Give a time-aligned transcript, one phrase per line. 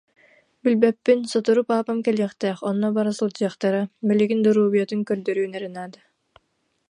[0.63, 5.99] Билбэппин, сотору паапам кэлиэхтээх, онно бара сылдьыахтара, билигин доруобуйатын көрдөрүөн эрэ наада